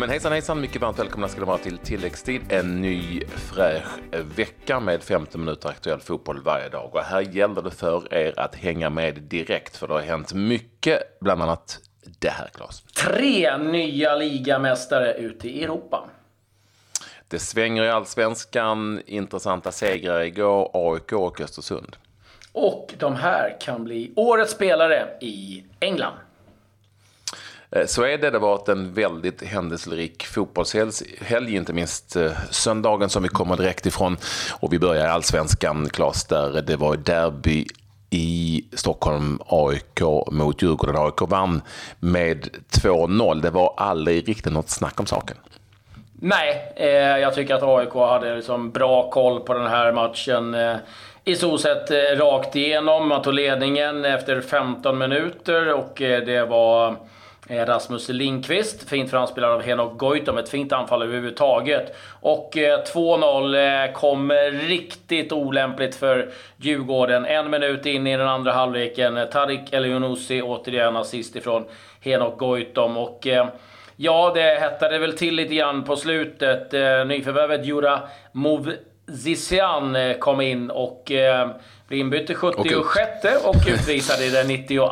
men 0.00 0.10
hejsan 0.10 0.32
hejsan, 0.32 0.60
mycket 0.60 0.82
varmt 0.82 0.98
välkomna 0.98 1.28
ska 1.28 1.40
det 1.40 1.46
vara 1.46 1.58
till 1.58 1.78
tilläggstid. 1.78 2.40
En 2.48 2.80
ny 2.80 3.22
fräsch 3.26 3.86
vecka 4.36 4.80
med 4.80 5.02
15 5.02 5.40
minuter 5.40 5.68
aktuell 5.68 6.00
fotboll 6.00 6.42
varje 6.42 6.68
dag. 6.68 6.94
Och 6.94 7.00
här 7.00 7.20
gäller 7.20 7.62
det 7.62 7.70
för 7.70 8.14
er 8.14 8.40
att 8.40 8.54
hänga 8.54 8.90
med 8.90 9.22
direkt 9.22 9.76
för 9.76 9.88
det 9.88 9.94
har 9.94 10.00
hänt 10.00 10.32
mycket, 10.32 11.20
bland 11.20 11.42
annat 11.42 11.78
det 12.18 12.28
här 12.28 12.48
Claes. 12.54 12.82
Tre 12.82 13.58
nya 13.58 14.16
ligamästare 14.16 15.14
ute 15.14 15.48
i 15.48 15.64
Europa. 15.64 16.08
Det 17.28 17.38
svänger 17.38 17.84
i 17.84 17.90
allsvenskan, 17.90 19.02
intressanta 19.06 19.72
segrar 19.72 20.20
igår, 20.20 20.70
AIK 20.74 21.12
och 21.12 21.40
Östersund. 21.40 21.96
Och 22.52 22.94
de 22.98 23.16
här 23.16 23.56
kan 23.60 23.84
bli 23.84 24.12
årets 24.16 24.52
spelare 24.52 25.08
i 25.20 25.64
England. 25.80 26.14
Eh, 27.72 27.86
så 27.86 28.02
är 28.02 28.18
det. 28.18 28.30
Det 28.30 28.38
har 28.38 28.48
varit 28.48 28.68
en 28.68 28.94
väldigt 28.94 29.42
händelserik 29.42 30.26
fotbollshelg, 30.26 31.56
inte 31.56 31.72
minst 31.72 32.16
eh, 32.16 32.32
söndagen 32.50 33.08
som 33.08 33.22
vi 33.22 33.28
kommer 33.28 33.56
direkt 33.56 33.86
ifrån. 33.86 34.16
Och 34.60 34.72
vi 34.72 34.78
börjar 34.78 35.04
i 35.04 35.08
allsvenskan, 35.08 35.88
Klas, 35.88 36.24
där 36.24 36.62
det 36.62 36.76
var 36.76 36.96
derby 36.96 37.66
i 38.10 38.64
Stockholm, 38.72 39.38
AIK 39.46 40.00
mot 40.30 40.62
Djurgården. 40.62 40.96
AIK 40.96 41.20
vann 41.20 41.62
med 42.00 42.48
2-0. 42.82 43.42
Det 43.42 43.50
var 43.50 43.74
aldrig 43.76 44.28
riktigt 44.28 44.52
något 44.52 44.70
snack 44.70 45.00
om 45.00 45.06
saken. 45.06 45.36
Nej, 46.22 46.72
eh, 46.76 46.88
jag 47.18 47.34
tycker 47.34 47.54
att 47.54 47.62
AIK 47.62 47.94
hade 47.94 48.36
liksom 48.36 48.70
bra 48.70 49.10
koll 49.10 49.40
på 49.40 49.54
den 49.54 49.66
här 49.66 49.92
matchen. 49.92 50.54
Eh, 50.54 50.76
I 51.24 51.36
stort 51.36 51.60
sett 51.60 51.90
eh, 51.90 52.16
rakt 52.16 52.56
igenom. 52.56 53.08
Man 53.08 53.22
tog 53.22 53.34
ledningen 53.34 54.04
efter 54.04 54.40
15 54.40 54.98
minuter 54.98 55.72
och 55.74 56.02
eh, 56.02 56.24
det 56.24 56.44
var 56.44 56.96
Eh, 57.50 57.66
Rasmus 57.66 58.08
Lindqvist, 58.08 58.88
fint 58.88 59.10
framspelad 59.10 59.52
av 59.52 59.62
Henok 59.62 59.98
Goitom, 59.98 60.38
ett 60.38 60.48
fint 60.48 60.72
anfall 60.72 61.02
överhuvudtaget. 61.02 61.96
Och 62.20 62.56
eh, 62.56 62.82
2-0 62.82 62.82
kom 62.84 63.54
eh, 63.54 63.92
kommer 63.92 64.50
riktigt 64.50 65.32
olämpligt 65.32 65.94
för 65.94 66.28
Djurgården. 66.56 67.24
En 67.24 67.50
minut 67.50 67.86
in 67.86 68.06
i 68.06 68.16
den 68.16 68.28
andra 68.28 68.52
halvleken. 68.52 69.18
Tarik 69.32 69.72
Elionossi 69.72 70.42
återigen 70.42 70.96
assist 70.96 71.36
ifrån 71.36 71.64
Henok 72.00 72.38
Goitom. 72.38 72.96
Och 72.96 73.26
ja, 73.96 74.32
det 74.34 74.60
hettade 74.60 74.98
väl 74.98 75.16
till 75.16 75.34
lite 75.34 75.54
grann 75.54 75.84
på 75.84 75.96
slutet. 75.96 76.72
Nyförvärvet 77.06 77.66
Jura 77.66 78.00
Movzician 78.32 79.96
kom 80.18 80.40
in 80.40 80.70
och 80.70 81.12
blev 81.90 82.00
inbytt 82.00 82.30
i 82.30 82.34
76 82.34 83.44
och, 83.44 83.56
utvisad 83.68 84.22
i 84.22 84.30
den 84.30 84.46
92 84.46 84.90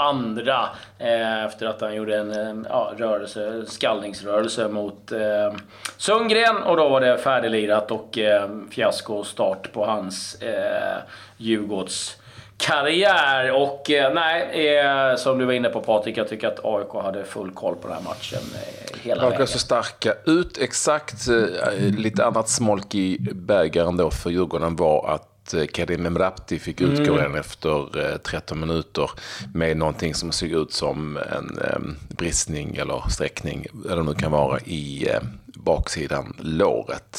eh, 0.99 1.45
efter 1.45 1.67
att 1.67 1.81
han 1.81 1.95
gjorde 1.95 2.17
en 2.17 2.31
eh, 2.31 2.67
ja, 2.69 2.93
rörelse, 2.97 3.65
skallningsrörelse 3.67 4.69
mot 4.69 5.13
eh, 5.13 5.59
Sundgren 5.97 6.57
och 6.57 6.77
då 6.77 6.89
var 6.89 7.01
det 7.01 7.19
färdiglirat 7.19 7.91
och 7.91 8.19
eh, 8.19 8.49
fiasko 8.71 9.25
start 9.25 9.73
på 9.73 9.85
hans 9.85 10.43
eh, 10.43 10.99
Djurgårds 11.37 12.17
karriär. 12.57 13.53
Och 13.53 13.91
eh, 13.91 14.15
nej, 14.15 14.69
eh, 14.77 15.17
som 15.17 15.39
du 15.39 15.45
var 15.45 15.53
inne 15.53 15.69
på 15.69 15.81
Patrik, 15.81 16.17
jag 16.17 16.29
tycker 16.29 16.49
att 16.49 16.65
AIK 16.65 17.05
hade 17.05 17.25
full 17.25 17.51
koll 17.51 17.75
på 17.75 17.89
den 17.89 17.97
här 17.97 18.05
matchen 18.05 18.43
eh, 18.55 19.01
hela 19.03 19.31
vägen. 19.31 19.47
så 19.47 19.59
starka 19.59 20.15
ut. 20.27 20.59
Exakt 20.59 21.29
eh, 21.29 21.81
lite 21.81 22.25
annat 22.25 22.49
smolk 22.49 22.95
i 22.95 23.19
bägaren 23.21 23.97
då 23.97 24.11
för 24.11 24.31
Djurgården 24.31 24.77
var 24.77 25.15
att 25.15 25.38
Eh, 25.55 25.67
Karim 25.67 26.07
Emrapti 26.07 26.59
fick 26.59 26.81
utgå 26.81 27.19
mm. 27.19 27.35
efter 27.35 28.19
13 28.19 28.59
eh, 28.59 28.67
minuter 28.67 29.11
med 29.55 29.77
någonting 29.77 30.15
som 30.15 30.33
såg 30.33 30.49
ut 30.49 30.73
som 30.73 31.17
en 31.17 31.97
bristning 32.09 32.77
eller 32.77 33.09
sträckning, 33.11 33.67
eller 33.85 33.97
det 33.97 34.03
nu 34.03 34.15
kan 34.15 34.33
vara, 34.33 34.61
i 34.61 35.09
eh, 35.09 35.21
baksidan 35.45 36.37
låret. 36.41 37.19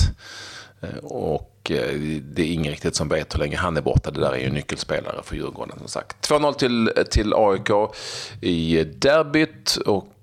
Och 1.03 1.71
det 2.21 2.41
är 2.41 2.53
ingen 2.53 2.71
riktigt 2.71 2.95
som 2.95 3.09
vet 3.09 3.35
hur 3.35 3.39
länge 3.39 3.57
han 3.57 3.77
är 3.77 3.81
borta. 3.81 4.11
Det 4.11 4.19
där 4.19 4.31
är 4.31 4.37
ju 4.37 4.49
nyckelspelare 4.49 5.21
för 5.23 5.35
Djurgården 5.35 5.79
som 5.79 5.87
sagt. 5.87 6.29
2-0 6.29 6.53
till, 6.53 6.91
till 7.09 7.33
AIK 7.35 7.69
i 8.41 8.83
derbyt. 8.83 9.75
Och 9.75 10.13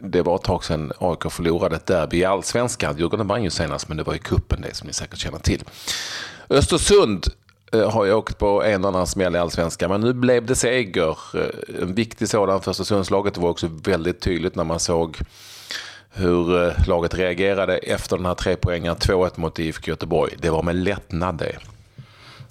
det 0.00 0.22
var 0.22 0.36
ett 0.36 0.42
tag 0.42 0.64
sedan 0.64 0.92
AIK 0.98 1.32
förlorade 1.32 1.76
ett 1.76 1.86
derby 1.86 2.18
i 2.18 2.24
allsvenskan. 2.24 2.98
Djurgården 2.98 3.26
vann 3.26 3.44
ju 3.44 3.50
senast, 3.50 3.88
men 3.88 3.96
det 3.96 4.02
var 4.02 4.14
i 4.14 4.18
kuppen 4.18 4.60
det 4.60 4.74
som 4.74 4.86
ni 4.86 4.92
säkert 4.92 5.18
känner 5.18 5.38
till. 5.38 5.64
Östersund 6.50 7.26
eh, 7.72 7.90
har 7.90 8.04
ju 8.04 8.12
åkt 8.12 8.38
på 8.38 8.62
en 8.62 8.84
och 8.84 8.90
annan 8.90 9.06
smäll 9.06 9.34
i 9.34 9.38
allsvenskan, 9.38 9.90
men 9.90 10.00
nu 10.00 10.12
blev 10.12 10.46
det 10.46 10.54
seger. 10.54 11.16
Eh, 11.34 11.82
en 11.82 11.94
viktig 11.94 12.28
sådan 12.28 12.60
för 12.60 12.70
Östersundslaget. 12.70 13.34
Det 13.34 13.40
var 13.40 13.50
också 13.50 13.66
väldigt 13.84 14.20
tydligt 14.20 14.54
när 14.54 14.64
man 14.64 14.80
såg 14.80 15.18
hur 16.10 16.66
eh, 16.66 16.88
laget 16.88 17.14
reagerade 17.14 17.76
efter 17.76 18.16
den 18.16 18.26
här 18.26 18.34
tre 18.34 18.56
poängen 18.56 18.96
2-1 18.96 19.30
mot 19.34 19.58
IFK 19.58 19.90
Göteborg. 19.90 20.34
Det 20.38 20.50
var 20.50 20.62
med 20.62 20.76
lättnad 20.76 21.38
det. 21.38 21.56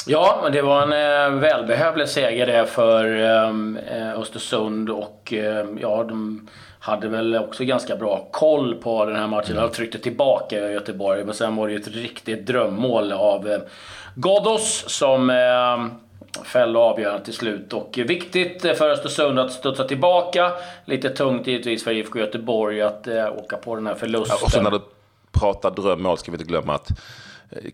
Ja, 0.05 0.39
men 0.43 0.51
det 0.51 0.61
var 0.61 0.81
en 0.81 1.39
välbehövlig 1.39 2.09
seger 2.09 2.47
det 2.47 2.65
för 2.65 3.05
Östersund 4.21 4.89
och 4.89 5.33
ja, 5.79 6.03
de 6.03 6.47
hade 6.87 7.07
väl 7.07 7.35
också 7.35 7.63
ganska 7.63 7.95
bra 7.95 8.27
koll 8.31 8.75
på 8.75 9.05
den 9.05 9.15
här 9.15 9.27
matchen. 9.27 9.55
De 9.55 9.69
tryckte 9.69 9.99
tillbaka 9.99 10.71
Göteborg, 10.71 11.25
men 11.25 11.33
sen 11.33 11.55
var 11.55 11.67
det 11.67 11.73
ju 11.73 11.79
ett 11.79 11.87
riktigt 11.87 12.45
drömmål 12.45 13.11
av 13.11 13.47
eh, 13.47 13.59
Ghoddos 14.15 14.85
som 14.87 15.29
eh, 15.29 16.43
fällde 16.43 16.79
avgörandet 16.79 17.25
till 17.25 17.33
slut. 17.33 17.73
Och 17.73 17.99
viktigt 18.05 18.61
för 18.61 18.89
Östersund 18.89 19.39
att 19.39 19.51
studsa 19.51 19.83
tillbaka. 19.83 20.51
Lite 20.85 21.09
tungt 21.09 21.47
givetvis 21.47 21.83
för 21.83 21.91
IFK 21.91 22.19
Göteborg 22.19 22.81
att 22.81 23.07
eh, 23.07 23.37
åka 23.37 23.57
på 23.57 23.75
den 23.75 23.87
här 23.87 23.95
förlusten. 23.95 24.37
Ja, 24.39 24.45
och 24.45 24.51
så 24.51 24.61
när 24.61 24.71
du 24.71 24.81
pratar 25.31 25.71
drömmål 25.71 26.17
ska 26.17 26.31
vi 26.31 26.35
inte 26.35 26.47
glömma 26.47 26.75
att 26.75 26.89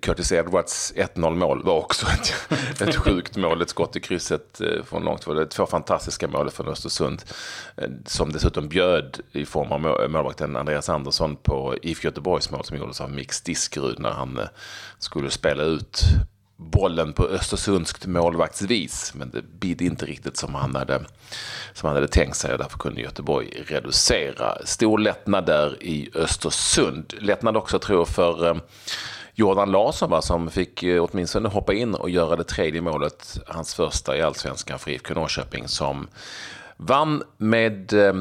Curtis 0.02 0.32
Edwards 0.32 0.94
1-0 0.96 1.36
mål 1.36 1.64
var 1.64 1.78
också 1.78 2.06
ett, 2.08 2.34
ett 2.82 2.96
sjukt 2.96 3.38
mål. 3.38 3.62
Ett 3.62 3.70
skott 3.70 3.96
i 3.96 4.00
krysset 4.00 4.62
eh, 4.62 4.84
från 4.84 5.04
långt. 5.04 5.26
Det 5.26 5.46
två 5.46 5.66
fantastiska 5.66 6.28
mål 6.28 6.50
från 6.50 6.68
Östersund. 6.68 7.24
Eh, 7.78 7.90
som 8.06 8.32
dessutom 8.32 8.70
bjöd 8.70 9.20
i 9.32 9.46
form 9.46 9.72
av 9.72 10.10
målvakten 10.10 10.56
Andreas 10.56 10.90
Andersson 10.90 11.36
på 11.36 11.76
IFK 11.82 12.06
Göteborgs 12.06 12.52
mål 12.52 12.66
som 12.66 12.78
gjordes 12.78 13.02
av 13.02 13.12
Mix 13.12 13.42
Diskerud 13.42 14.00
när 14.00 14.12
han 14.12 14.38
eh, 14.38 14.46
skulle 15.00 15.30
spela 15.30 15.64
ut 15.64 16.04
bollen 16.58 17.14
på 17.14 17.24
Östersundskt 17.24 18.06
målvaktsvis. 18.06 19.14
Men 19.16 19.30
det 19.30 19.42
bidde 19.42 19.86
inte 19.86 20.06
riktigt 20.06 20.38
som 20.38 20.56
han 20.56 20.76
hade, 20.76 21.02
som 21.74 21.88
han 21.88 21.96
hade 21.96 22.08
tänkt 22.08 22.38
sig 22.38 22.52
och 22.52 22.58
därför 22.58 22.78
kunde 22.78 23.02
Göteborg 23.02 23.64
reducera. 23.68 24.66
Stor 24.66 25.00
lättnad 25.00 25.46
där 25.46 25.84
i 25.84 26.10
Östersund. 26.16 27.14
Lättnad 27.20 27.58
också 27.58 27.80
tror 27.80 28.00
jag 28.00 28.08
för 28.08 28.62
Jordan 29.36 29.72
Larsson 29.72 30.10
va, 30.10 30.22
som 30.22 30.52
fick 30.52 30.84
eh, 30.84 31.04
åtminstone 31.04 31.50
hoppa 31.50 31.74
in 31.74 31.96
och 31.96 32.10
göra 32.10 32.36
det 32.36 32.44
tredje 32.44 32.82
målet, 32.82 33.38
hans 33.48 33.76
första 33.76 34.18
i 34.18 34.22
allsvenskan 34.22 34.80
för 34.80 34.92
IFK 34.92 35.14
Norrköping 35.14 35.68
som 35.68 36.08
vann 36.78 37.24
med 37.38 37.94
eh, 37.94 38.14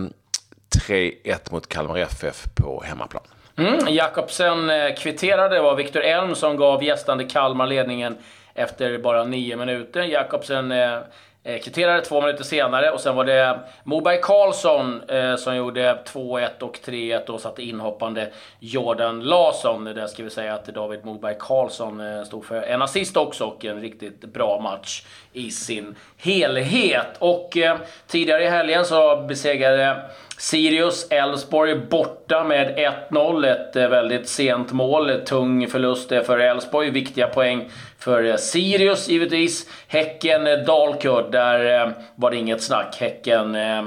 3-1 0.88 1.52
mot 1.52 1.68
Kalmar 1.68 1.98
FF 1.98 2.44
på 2.54 2.82
hemmaplan. 2.86 3.22
Mm, 3.56 3.78
Jakobsen 3.88 4.70
eh, 4.70 4.94
kvitterade, 4.94 5.54
det 5.54 5.62
var 5.62 5.76
Viktor 5.76 6.02
Elm 6.02 6.34
som 6.34 6.56
gav 6.56 6.84
gästande 6.84 7.24
Kalmar 7.24 7.66
ledningen 7.66 8.16
efter 8.54 8.98
bara 8.98 9.24
nio 9.24 9.56
minuter. 9.56 10.02
Jakobsen 10.02 10.72
Eh, 10.72 10.98
Eh, 11.44 11.60
kvitterade 11.60 12.00
två 12.00 12.20
minuter 12.20 12.44
senare 12.44 12.91
och 12.91 13.00
sen 13.00 13.16
var 13.16 13.25
det 13.25 13.60
Moberg 13.84 14.20
Karlsson 14.22 15.03
eh, 15.08 15.36
som 15.36 15.56
gjorde 15.56 15.98
2-1 16.04 16.60
och 16.60 16.78
3-1 16.84 17.26
och 17.26 17.41
satte 17.41 17.62
inhoppande 17.62 18.32
Jordan 18.58 19.20
Larsson. 19.20 19.84
Där 19.84 20.06
ska 20.06 20.22
vi 20.22 20.31
säga 20.31 20.54
att 20.54 20.66
David 20.66 21.04
Moberg 21.04 21.36
Karlsson 21.38 22.00
eh, 22.00 22.25
stod 22.25 22.44
för 22.44 22.62
en 22.62 22.82
assist 22.82 23.16
också 23.16 23.44
och 23.44 23.64
en 23.64 23.81
riktigt 23.81 24.20
bra 24.20 24.60
match 24.60 25.04
i 25.32 25.50
sin 25.50 25.94
helhet. 26.16 27.16
Och 27.19 27.56
eh, 27.56 27.76
tidigare 28.06 28.44
i 28.44 28.49
helgen 28.49 28.84
så 28.84 29.16
besegrade 29.16 30.02
Sirius 30.42 31.06
Elfsborg 31.10 31.76
borta 31.76 32.44
med 32.44 32.78
1-0. 33.10 33.46
Ett 33.46 33.76
eh, 33.76 33.88
väldigt 33.88 34.28
sent 34.28 34.72
mål. 34.72 35.20
Tung 35.26 35.68
förlust 35.68 36.12
eh, 36.12 36.22
för 36.22 36.38
Elfsborg. 36.38 36.90
Viktiga 36.90 37.26
poäng 37.26 37.70
för 37.98 38.24
eh, 38.24 38.36
Sirius 38.36 39.08
givetvis. 39.08 39.68
Häcken 39.88 40.44
Dalkurd, 40.66 41.32
där 41.32 41.92
var 42.14 42.30
det 42.30 42.36
inget 42.36 42.62
snack. 42.62 42.96
Häcken 43.00 43.54
eh, 43.54 43.82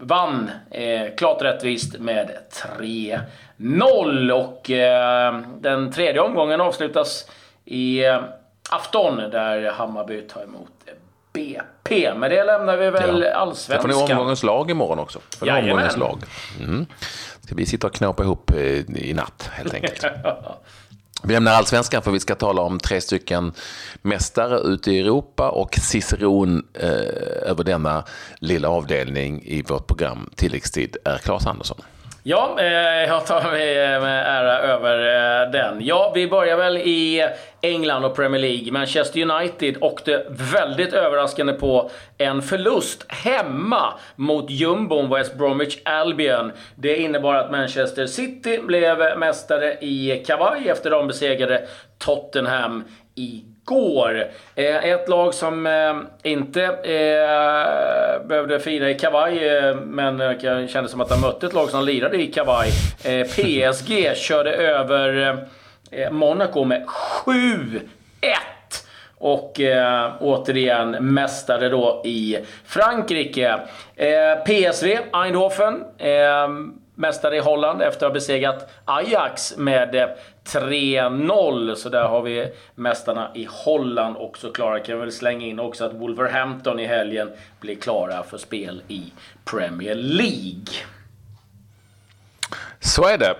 vann 0.00 0.50
eh, 0.70 1.14
klart 1.16 1.42
rättvist 1.42 1.98
med 1.98 2.30
3-0. 2.78 4.30
Och 4.30 4.70
eh, 4.70 5.40
den 5.60 5.92
tredje 5.92 6.20
omgången 6.20 6.60
avslutas 6.60 7.30
i 7.64 8.02
afton 8.70 9.16
där 9.16 9.70
Hammarby 9.70 10.20
tar 10.20 10.42
emot 10.42 10.70
BP. 11.32 12.14
Men 12.14 12.30
det 12.30 12.44
lämnar 12.44 12.76
vi 12.76 12.90
väl 12.90 13.22
ja. 13.22 13.34
allsvenskan. 13.36 13.88
Det 13.88 13.94
får 13.94 14.06
ni 14.06 14.12
omgångens 14.12 14.42
lag 14.42 14.70
imorgon 14.70 14.98
också. 14.98 15.18
För 15.38 15.46
Jajamän. 15.46 15.70
omgångens 15.70 15.96
lag. 15.96 16.22
Mm. 16.60 16.86
Ska 17.44 17.54
vi 17.54 17.66
sitta 17.66 17.86
och 17.86 17.94
knåpa 17.94 18.22
ihop 18.22 18.50
eh, 18.50 18.96
i 18.96 19.12
natt 19.14 19.50
helt 19.52 19.74
enkelt. 19.74 20.04
Vi 21.22 21.34
lämnar 21.34 21.52
allsvenskan 21.52 22.02
för 22.02 22.10
vi 22.10 22.20
ska 22.20 22.34
tala 22.34 22.62
om 22.62 22.78
tre 22.78 23.00
stycken 23.00 23.52
mästare 24.02 24.58
ute 24.58 24.92
i 24.92 25.00
Europa 25.00 25.50
och 25.50 25.74
ciceron 25.74 26.66
eh, 26.74 26.90
över 27.50 27.64
denna 27.64 28.04
lilla 28.38 28.68
avdelning 28.68 29.42
i 29.44 29.62
vårt 29.62 29.86
program 29.86 30.30
Tilläggstid 30.36 30.96
är 31.04 31.18
Claes 31.18 31.46
Andersson. 31.46 31.82
Ja, 32.22 32.56
eh, 32.58 33.08
jag 33.08 33.26
tar 33.26 33.42
mig 33.42 33.74
med 34.00 34.26
ära 34.26 34.58
över 34.58 34.98
eh, 34.98 35.50
den. 35.50 35.78
Ja, 35.80 36.12
vi 36.14 36.28
börjar 36.28 36.56
väl 36.56 36.76
i 36.76 37.26
England 37.60 38.04
och 38.04 38.16
Premier 38.16 38.40
League. 38.40 38.72
Manchester 38.72 39.30
United 39.30 39.76
åkte 39.80 40.26
väldigt 40.28 40.92
överraskande 40.92 41.52
på 41.52 41.90
en 42.18 42.42
förlust 42.42 43.04
hemma 43.08 43.94
mot 44.16 44.50
jumbon 44.50 45.10
West 45.10 45.34
Bromwich 45.34 45.78
Albion. 45.84 46.52
Det 46.74 46.96
innebar 46.96 47.34
att 47.34 47.50
Manchester 47.50 48.06
City 48.06 48.58
blev 48.58 49.18
mästare 49.18 49.78
i 49.80 50.24
kavaj 50.26 50.68
efter 50.68 50.90
de 50.90 51.06
besegrade 51.06 51.66
Tottenham 51.98 52.84
i 53.14 53.44
går. 53.64 54.26
Eh, 54.54 54.84
ett 54.84 55.08
lag 55.08 55.34
som 55.34 55.66
eh, 55.66 56.30
inte 56.30 56.64
eh, 56.64 58.26
behövde 58.26 58.60
fira 58.60 58.90
i 58.90 58.94
kavaj, 58.94 59.48
eh, 59.48 59.76
men 59.76 60.20
eh, 60.20 60.66
kändes 60.66 60.90
som 60.90 61.00
att 61.00 61.08
de 61.08 61.20
mötte 61.20 61.46
ett 61.46 61.52
lag 61.52 61.70
som 61.70 61.84
lirade 61.84 62.22
i 62.22 62.26
kavaj. 62.26 62.68
Eh, 63.04 63.26
PSG 63.26 64.16
körde 64.16 64.52
över 64.52 65.38
eh, 65.90 66.10
Monaco 66.10 66.64
med 66.64 66.86
7-1. 67.26 67.80
Och 69.18 69.60
eh, 69.60 70.12
återigen 70.20 70.90
mästare 70.90 71.68
då 71.68 72.02
i 72.04 72.38
Frankrike. 72.64 73.58
Eh, 73.96 74.34
PSV, 74.44 74.98
Eindhoven. 75.12 75.84
Eh, 75.98 76.48
mästare 77.00 77.36
i 77.36 77.40
Holland 77.40 77.82
efter 77.82 78.06
att 78.06 78.10
ha 78.10 78.14
besegrat 78.14 78.70
Ajax 78.84 79.56
med 79.56 79.94
eh, 79.94 80.08
3-0. 80.44 81.74
Så 81.74 81.88
där 81.88 82.04
har 82.04 82.22
vi 82.22 82.52
mästarna 82.74 83.30
i 83.34 83.48
Holland 83.50 84.16
också 84.16 84.52
klara. 84.52 84.80
Kan 84.80 84.94
vi 84.94 85.00
väl 85.00 85.12
slänga 85.12 85.46
in 85.46 85.60
också 85.60 85.84
att 85.84 85.94
Wolverhampton 85.94 86.80
i 86.80 86.86
helgen 86.86 87.30
blir 87.60 87.74
klara 87.74 88.22
för 88.22 88.38
spel 88.38 88.82
i 88.88 89.12
Premier 89.44 89.94
League. 89.94 90.74
Så 92.80 93.06
är 93.06 93.18
det. 93.18 93.34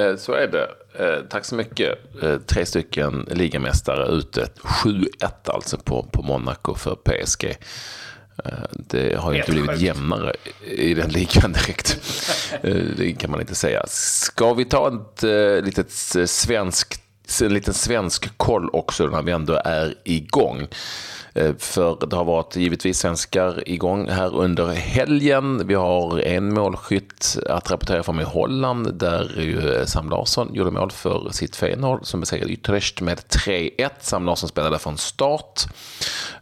Eh, 0.00 0.16
så 0.16 0.32
är 0.32 0.46
det. 0.46 0.68
Eh, 0.98 1.20
tack 1.28 1.44
så 1.44 1.54
mycket. 1.54 1.98
Tre 2.46 2.66
stycken 2.66 3.28
ligamästare 3.30 4.06
ute. 4.06 4.48
7-1 4.62 5.06
alltså 5.44 5.78
på, 5.78 6.02
på 6.12 6.22
Monaco 6.22 6.74
för 6.74 6.94
PSG. 6.94 7.56
Det 8.74 9.18
har 9.18 9.32
ju 9.32 9.38
inte 9.38 9.52
blivit 9.52 9.80
jämnare 9.80 10.32
i 10.64 10.94
den 10.94 11.10
ligan 11.10 11.52
direkt. 11.52 11.98
Det 12.96 13.12
kan 13.18 13.30
man 13.30 13.40
inte 13.40 13.54
säga. 13.54 13.84
Ska 13.88 14.54
vi 14.54 14.64
ta 14.64 14.88
ett 14.88 15.22
litet 15.64 15.90
svenskt, 16.30 17.01
en 17.40 17.54
liten 17.54 17.74
svensk 17.74 18.38
koll 18.38 18.70
också 18.72 19.06
när 19.06 19.22
vi 19.22 19.32
ändå 19.32 19.60
är 19.64 19.94
igång? 20.04 20.66
Eh, 21.34 21.54
för 21.58 22.06
det 22.06 22.16
har 22.16 22.24
varit 22.24 22.56
givetvis 22.56 22.98
svenskar 22.98 23.68
igång 23.68 24.08
här 24.08 24.34
under 24.34 24.66
helgen. 24.66 25.66
Vi 25.66 25.74
har 25.74 26.20
en 26.20 26.54
målskytt 26.54 27.38
att 27.48 27.70
rapportera 27.70 28.02
från 28.02 28.20
i 28.20 28.24
Holland 28.24 28.94
där 28.94 29.40
ju 29.40 29.74
eh, 29.74 29.84
Sam 29.84 30.10
Larsson 30.10 30.54
gjorde 30.54 30.70
mål 30.70 30.90
för 30.90 31.30
sitt 31.30 31.56
Feyenoord 31.56 32.06
som 32.06 32.20
besegrade 32.20 32.52
Utrecht 32.52 33.00
med 33.00 33.18
3-1. 33.18 33.90
Sam 34.00 34.26
Larsson 34.26 34.48
spelade 34.48 34.78
från 34.78 34.98
start. 34.98 35.62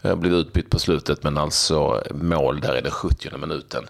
Eh, 0.03 0.15
blev 0.15 0.33
utbytt 0.33 0.71
på 0.71 0.79
slutet 0.79 1.23
men 1.23 1.39
alltså 1.39 2.03
mål 2.11 2.61
där 2.61 2.79
i 2.79 2.81
den 2.81 2.93
70 2.93 3.37
minuten 3.37 3.85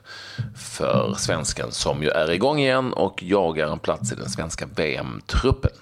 för 0.57 1.15
svensken 1.19 1.73
som 1.73 2.03
ju 2.03 2.09
är 2.09 2.31
igång 2.31 2.59
igen 2.61 2.93
och 2.93 3.23
jagar 3.23 3.73
en 3.73 3.79
plats 3.79 4.13
i 4.13 4.15
den 4.15 4.31
svenska 4.31 4.67
VM-truppen. 4.77 5.73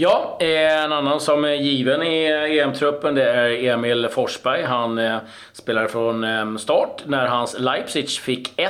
Ja, 0.00 0.36
eh, 0.40 0.84
en 0.84 0.92
annan 0.92 1.20
som 1.20 1.44
är 1.44 1.54
given 1.54 2.02
i 2.02 2.24
eh, 2.30 2.58
EM-truppen 2.58 3.14
det 3.14 3.30
är 3.30 3.64
Emil 3.64 4.08
Forsberg. 4.08 4.62
Han 4.62 4.98
eh, 4.98 5.18
spelade 5.52 5.88
från 5.88 6.24
ehm, 6.24 6.58
start 6.58 7.02
när 7.06 7.26
hans 7.26 7.58
Leipzig 7.58 8.10
fick 8.10 8.58
1-1 8.58 8.68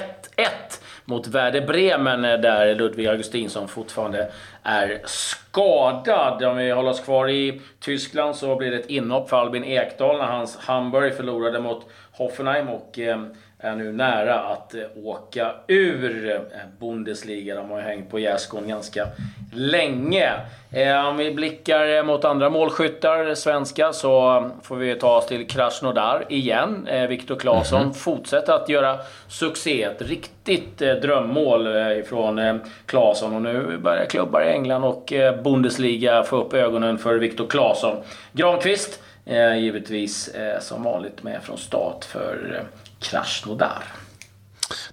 mot 1.04 1.26
Werder 1.26 1.66
Bremen 1.66 2.24
eh, 2.24 2.38
där 2.38 2.74
Ludvig 2.74 3.06
Augustinsson 3.06 3.68
fortfarande 3.68 4.30
är 4.62 5.00
skadad. 5.04 6.44
Om 6.44 6.56
vi 6.56 6.70
håller 6.70 6.90
oss 6.90 7.00
kvar 7.00 7.28
i 7.28 7.60
Tyskland 7.80 8.36
så 8.36 8.56
blir 8.56 8.70
det 8.70 8.76
ett 8.76 8.90
inhopp 8.90 9.28
för 9.28 9.36
Albin 9.36 9.64
Ekdal 9.64 10.18
när 10.18 10.26
hans 10.26 10.56
Hamburg 10.56 11.16
förlorade 11.16 11.60
mot 11.60 11.86
Hoffenheim 12.12 12.68
och 12.68 12.98
ehm, 12.98 13.34
är 13.60 13.76
nu 13.76 13.92
nära 13.92 14.40
att 14.40 14.74
åka 15.04 15.52
ur 15.66 16.40
Bundesliga. 16.80 17.54
De 17.54 17.70
har 17.70 17.80
hängt 17.80 18.10
på 18.10 18.18
gärdsgården 18.18 18.68
ganska 18.68 19.06
länge. 19.52 20.32
Eh, 20.72 21.06
om 21.08 21.16
vi 21.16 21.34
blickar 21.34 22.02
mot 22.02 22.24
andra 22.24 22.50
målskyttar, 22.50 23.34
svenska, 23.34 23.92
så 23.92 24.44
får 24.62 24.76
vi 24.76 24.94
ta 24.94 25.16
oss 25.16 25.26
till 25.26 25.46
Krasnodar 25.46 26.24
igen. 26.28 26.86
Eh, 26.86 27.06
Viktor 27.06 27.36
Claesson 27.36 27.80
mm 27.80 27.92
-hmm. 27.92 27.98
fortsätter 27.98 28.52
att 28.52 28.68
göra 28.68 28.98
succé. 29.28 29.82
Ett 29.82 30.02
riktigt 30.02 30.82
eh, 30.82 30.94
drömmål 30.94 31.66
ifrån 31.76 32.60
Claesson. 32.86 33.34
Och 33.34 33.42
nu 33.42 33.78
börjar 33.78 34.04
klubbar 34.04 34.42
i 34.42 34.48
England 34.48 34.84
och 34.84 35.12
Bundesliga 35.44 36.22
få 36.22 36.36
upp 36.36 36.54
ögonen 36.54 36.98
för 36.98 37.14
Viktor 37.14 37.46
Claesson. 37.46 37.96
Granqvist, 38.32 39.02
Eh, 39.28 39.58
givetvis 39.58 40.28
eh, 40.28 40.60
som 40.60 40.82
vanligt 40.82 41.22
med 41.22 41.42
från 41.42 41.58
start 41.58 42.04
för 42.04 42.56
eh, 42.56 42.80
Krasnodar. 43.00 43.84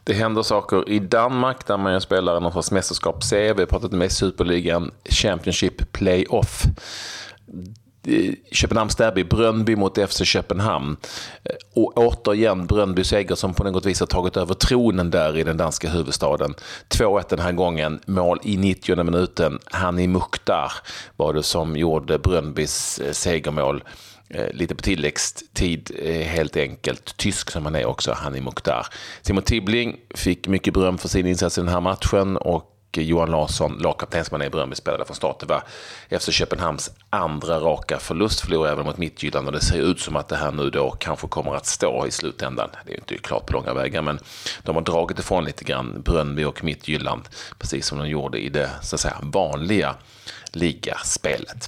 Det 0.04 0.14
händer 0.14 0.44
saker 0.44 0.90
i 0.90 1.00
Danmark 1.00 1.68
där 1.68 1.78
man 1.78 2.02
spelar 2.02 2.40
någon 2.40 2.54
sorts 2.54 2.72
mästerskapsserie. 2.72 3.54
Vi 3.54 3.62
har 3.62 3.68
pratat 3.68 3.92
med 3.92 4.12
Superligan 4.12 4.92
Championship 5.10 5.92
Playoff. 5.92 6.64
Köpenhamns 8.52 8.96
derby, 8.96 9.24
Brönby 9.24 9.76
mot 9.76 10.10
FC 10.10 10.26
Köpenhamn. 10.26 10.98
Och 11.74 11.98
återigen 11.98 12.68
Brönby 12.68 13.04
seger 13.04 13.36
som 13.36 13.54
på 13.54 13.64
något 13.64 13.86
vis 13.86 14.00
har 14.00 14.08
tagit 14.08 14.38
över 14.38 14.54
tronen 14.54 15.12
där 15.12 15.38
i 15.38 15.44
den 15.44 15.58
danska 15.58 15.90
huvudstaden. 15.90 16.54
2-1 16.90 17.24
den 17.30 17.40
här 17.40 17.52
gången, 17.52 18.00
mål 18.06 18.40
i 18.44 18.58
90 18.58 19.04
minuten. 19.04 19.60
Hani 19.66 20.08
Mukhtar 20.08 20.72
var 21.16 21.34
det 21.34 21.44
som 21.44 21.78
gjorde 21.78 22.20
Brönbys 22.20 23.02
segermål. 23.12 23.84
Eh, 24.30 24.54
lite 24.54 24.76
på 24.76 24.82
tilläggstid 24.82 25.92
eh, 26.00 26.28
helt 26.28 26.58
enkelt. 26.58 27.18
Tysk 27.18 27.52
som 27.52 27.66
han 27.66 27.76
är 27.76 27.86
också, 27.86 28.14
Hani 28.14 28.42
Mukhtar. 28.42 28.88
Simon 29.22 29.44
Tibbling 29.44 29.98
fick 30.16 30.48
mycket 30.48 30.74
beröm 30.74 30.98
för 30.98 31.08
sin 31.08 31.28
insats 31.28 31.58
i 31.58 31.62
den 31.62 31.70
här 31.70 31.82
matchen 31.82 32.38
och 32.38 32.72
Johan 32.98 33.32
Larsson, 33.32 33.78
lagkapten 33.78 34.26
som 34.26 34.34
han 34.34 34.42
är 34.42 34.46
i 34.46 34.50
spelare 34.50 34.76
spelade 34.76 35.06
från 35.06 35.16
start. 35.16 35.40
Det 35.40 35.46
var 35.46 35.64
efter 36.10 36.32
Köpenhamns 36.32 36.92
andra 37.10 37.60
raka 37.60 38.00
förlust, 38.00 38.42
förlorade 38.42 38.72
även 38.72 38.86
mot 38.86 38.98
Midtjylland 38.98 39.48
och 39.48 39.54
det 39.54 39.62
ser 39.62 39.82
ut 39.82 40.00
som 40.00 40.16
att 40.16 40.28
det 40.28 40.36
här 40.36 40.52
nu 40.52 40.70
då 40.70 40.92
kanske 40.92 41.28
kommer 41.28 41.56
att 41.56 41.66
stå 41.66 42.08
i 42.08 42.12
slutändan. 42.12 42.70
Det 42.86 42.92
är 42.92 42.94
ju 42.94 43.00
inte 43.00 43.18
klart 43.18 43.46
på 43.46 43.54
långa 43.54 43.74
vägar, 43.74 44.02
men 44.02 44.20
de 44.64 44.76
har 44.76 44.84
dragit 44.84 45.20
ifrån 45.20 45.46
lite 45.46 45.64
grann 45.64 46.02
Brönnby 46.02 46.44
och 46.44 46.64
Midtjylland, 46.64 47.22
precis 47.60 47.86
som 47.86 47.98
de 47.98 48.10
gjorde 48.10 48.40
i 48.40 48.50
det 48.50 48.70
så 48.82 48.96
att 48.96 49.00
säga 49.00 49.18
vanliga 49.22 49.96
ligaspelet. 50.56 51.68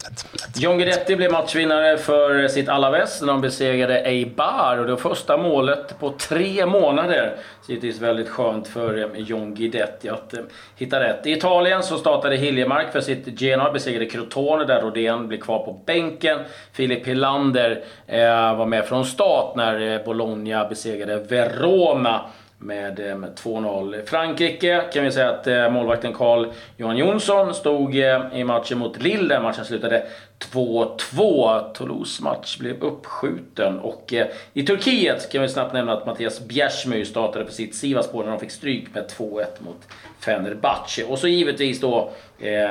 John 0.55 0.77
Guidetti 0.77 1.15
blev 1.15 1.31
matchvinnare 1.31 1.97
för 1.97 2.47
sitt 2.47 2.69
Alaves 2.69 3.21
när 3.21 3.27
de 3.27 3.41
besegrade 3.41 4.01
Eibar. 4.01 4.77
Och 4.77 4.85
det 4.85 4.91
var 4.91 4.99
första 4.99 5.37
målet 5.37 5.99
på 5.99 6.09
tre 6.09 6.65
månader. 6.65 7.37
Så 7.61 7.71
det 7.71 7.87
är 7.87 8.01
väldigt 8.01 8.29
skönt 8.29 8.67
för 8.67 8.97
eh, 8.97 9.21
John 9.21 9.55
Guidetti 9.55 10.09
att 10.09 10.33
eh, 10.33 10.39
hitta 10.75 10.99
rätt. 10.99 11.25
I 11.25 11.31
Italien 11.31 11.83
så 11.83 11.97
startade 11.97 12.35
Hiljemark 12.35 12.91
för 12.91 13.01
sitt 13.01 13.41
Genoa, 13.41 13.71
besegrade 13.71 14.05
Crotone 14.05 14.65
där 14.65 14.81
Rodén 14.81 15.27
blev 15.27 15.39
kvar 15.39 15.65
på 15.65 15.81
bänken. 15.85 16.39
Filip 16.73 17.07
Hillander 17.07 17.83
eh, 18.07 18.55
var 18.55 18.65
med 18.65 18.85
från 18.85 19.05
start 19.05 19.55
när 19.55 20.03
Bologna 20.05 20.65
besegrade 20.65 21.19
Verona 21.19 22.21
med, 22.59 22.99
eh, 22.99 23.15
2-0. 23.35 24.05
Frankrike 24.05 24.83
kan 24.93 25.03
vi 25.03 25.11
säga 25.11 25.29
att 25.29 25.47
eh, 25.47 25.69
målvakten 25.69 26.13
Carl 26.13 26.47
Johan 26.77 26.97
Jonsson 26.97 27.53
stod 27.53 27.95
eh, 27.95 28.21
i 28.33 28.43
matchen 28.43 28.77
mot 28.77 29.01
Lille. 29.01 29.35
Där 29.35 29.41
matchen 29.41 29.65
slutade 29.65 30.03
2-2. 30.39 31.73
Toulouse 31.73 32.23
match 32.23 32.57
blev 32.57 32.83
uppskjuten. 32.83 33.79
Och 33.79 34.13
i 34.53 34.63
Turkiet 34.63 35.31
kan 35.31 35.41
vi 35.41 35.49
snabbt 35.49 35.73
nämna 35.73 35.93
att 35.93 36.05
Mattias 36.05 36.47
Bjärsmyr 36.47 37.05
startade 37.05 37.45
för 37.45 37.53
sitt 37.53 37.75
Sivaspor 37.75 38.23
när 38.23 38.31
de 38.31 38.39
fick 38.39 38.51
stryk 38.51 38.93
med 38.93 39.11
2-1 39.17 39.45
mot 39.59 39.87
Fenerbahce. 40.19 41.03
Och 41.03 41.19
så 41.19 41.27
givetvis 41.27 41.79
då 41.79 42.11
eh, 42.39 42.69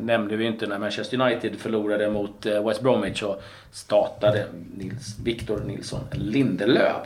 nämnde 0.00 0.36
vi 0.36 0.44
inte 0.44 0.66
när 0.66 0.78
Manchester 0.78 1.20
United 1.20 1.58
förlorade 1.58 2.10
mot 2.10 2.46
West 2.46 2.80
Bromwich 2.80 3.20
så 3.20 3.36
startade 3.72 4.46
Nils, 4.76 5.18
Victor 5.24 5.62
Nilsson 5.66 6.00
Lindelöf. 6.12 6.96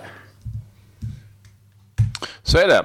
Så 2.46 2.58
är 2.58 2.68
det. 2.68 2.82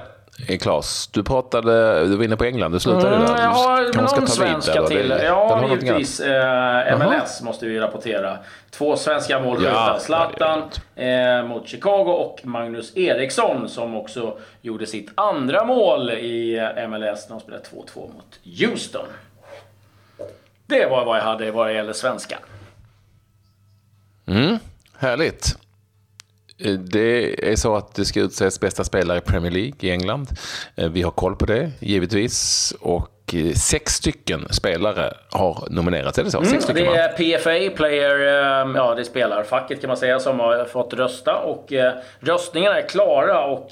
Klas, 0.58 1.08
du 1.12 1.24
pratade, 1.24 2.04
du 2.08 2.16
var 2.16 2.24
inne 2.24 2.36
på 2.36 2.44
England, 2.44 2.72
du 2.72 2.80
slutade 2.80 3.16
mm, 3.16 3.26
där. 3.26 3.42
Jag 3.42 3.48
har 3.48 3.96
någon 3.96 4.28
svenska 4.28 4.86
till. 4.86 4.98
Eller? 4.98 5.24
Ja, 5.24 5.68
givetvis. 5.68 6.20
Eh, 6.20 6.98
MLS 6.98 7.40
Aha. 7.40 7.44
måste 7.44 7.66
vi 7.66 7.78
rapportera. 7.78 8.38
Två 8.70 8.96
svenska 8.96 9.40
målskyttar. 9.40 9.72
Ja, 9.72 9.98
Zlatan 10.00 10.62
eh, 10.96 11.44
mot 11.44 11.68
Chicago 11.68 12.10
och 12.10 12.40
Magnus 12.42 12.96
Eriksson 12.96 13.68
som 13.68 13.96
också 13.96 14.38
gjorde 14.60 14.86
sitt 14.86 15.10
andra 15.14 15.64
mål 15.64 16.10
i 16.10 16.58
eh, 16.58 16.88
MLS 16.88 17.28
när 17.28 17.36
de 17.36 17.40
spelade 17.40 17.64
2-2 17.64 18.14
mot 18.14 18.40
Houston. 18.60 19.06
Det 20.66 20.86
var 20.86 21.04
vad 21.04 21.18
jag 21.18 21.24
hade 21.24 21.50
vad 21.50 21.66
det 21.66 21.72
gäller 21.72 21.92
svenska. 21.92 22.38
Mm, 24.26 24.58
härligt. 24.98 25.61
Det 26.78 27.50
är 27.52 27.56
så 27.56 27.76
att 27.76 27.94
det 27.94 28.04
ska 28.04 28.20
utses 28.20 28.60
bästa 28.60 28.84
spelare 28.84 29.18
i 29.18 29.20
Premier 29.20 29.52
League 29.52 29.74
i 29.80 29.90
England. 29.90 30.28
Vi 30.90 31.02
har 31.02 31.10
koll 31.10 31.36
på 31.36 31.46
det, 31.46 31.70
givetvis. 31.80 32.74
Och 32.80 33.34
sex 33.56 33.92
stycken 33.92 34.46
spelare 34.50 35.14
har 35.30 35.66
nominerats, 35.70 36.18
är 36.18 36.24
det 36.24 36.30
så? 36.30 36.38
Mm, 36.38 36.50
sex 36.50 36.66
det 36.66 36.86
är 36.86 37.08
PFA, 37.08 37.76
Player, 37.76 38.18
ja 38.76 38.94
det 38.94 39.02
är 39.02 39.04
spelarfacket 39.04 39.80
kan 39.80 39.88
man 39.88 39.96
säga, 39.96 40.20
som 40.20 40.40
har 40.40 40.64
fått 40.64 40.94
rösta. 40.94 41.36
Och 41.36 41.72
röstningarna 42.20 42.78
är 42.78 42.88
klara 42.88 43.44
och 43.44 43.70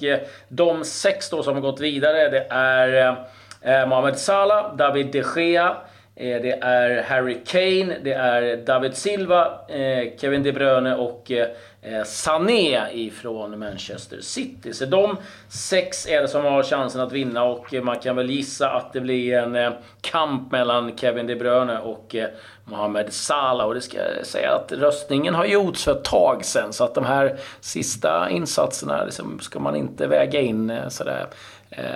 de 0.49 0.85
sex 0.85 1.31
då 1.31 1.43
som 1.43 1.55
har 1.55 1.61
gått 1.61 1.81
vidare 1.81 2.29
det 2.29 2.47
är 2.51 3.87
Mohamed 3.87 4.19
Salah, 4.19 4.77
David 4.77 5.07
de 5.07 5.25
Gea, 5.37 5.77
Eh, 5.77 5.77
Eh, 6.17 6.43
det 6.43 6.53
är 6.53 7.03
Harry 7.03 7.39
Kane, 7.47 7.99
det 8.03 8.13
är 8.13 8.57
David 8.57 8.97
Silva, 8.97 9.61
eh, 9.69 10.19
Kevin 10.21 10.43
De 10.43 10.53
Bruyne 10.53 10.95
och 10.95 11.31
eh, 11.31 12.05
Sané 12.05 12.93
ifrån 12.93 13.59
Manchester 13.59 14.21
City. 14.21 14.73
Så 14.73 14.87
de 14.87 15.17
sex 15.49 16.07
är 16.09 16.23
det 16.23 16.29
som 16.29 16.45
har 16.45 16.63
chansen 16.63 17.01
att 17.01 17.13
vinna 17.13 17.45
och 17.45 17.73
man 17.83 17.99
kan 17.99 18.17
väl 18.17 18.31
gissa 18.31 18.71
att 18.71 18.93
det 18.93 19.01
blir 19.01 19.35
en 19.35 19.73
kamp 20.01 20.53
mellan 20.53 20.97
Kevin 20.97 21.27
De 21.27 21.37
Bruyne 21.37 21.79
och 21.79 22.17
Mohamed 22.65 23.13
Salah. 23.13 23.67
Och 23.67 23.75
det 23.75 23.81
ska 23.81 23.99
jag 23.99 24.27
säga 24.27 24.53
att 24.53 24.73
röstningen 24.73 25.35
har 25.35 25.45
gjorts 25.45 25.85
för 25.85 25.93
ett 25.93 26.05
tag 26.05 26.45
sedan 26.45 26.73
så 26.73 26.85
att 26.85 26.95
de 26.95 27.05
här 27.05 27.39
sista 27.61 28.31
insatserna 28.31 29.05
liksom 29.05 29.41
ska 29.41 29.59
man 29.59 29.77
inte 29.77 30.07
väga 30.07 30.41
in 30.41 30.73
sådär 30.89 31.27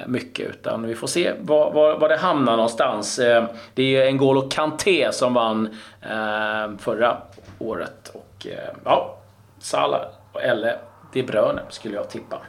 mycket. 0.07 0.51
Utan 0.51 0.83
vi 0.83 0.95
får 0.95 1.07
se 1.07 1.33
var, 1.41 1.73
var, 1.73 1.99
var 1.99 2.09
det 2.09 2.17
hamnar 2.17 2.57
någonstans. 2.57 3.19
Eh, 3.19 3.45
det 3.75 3.97
är 3.97 4.11
N'Golo 4.11 4.51
Kanté 4.51 5.13
som 5.13 5.35
vann 5.35 5.67
eh, 6.03 6.79
förra 6.79 7.17
året. 7.59 8.13
Och 8.15 8.47
ja, 8.85 9.17
Salah 9.59 10.03
eller 10.43 10.79
De 11.13 11.23
Bruyne 11.23 11.63
skulle 11.69 11.95
jag 11.95 12.11
tippa. 12.11 12.41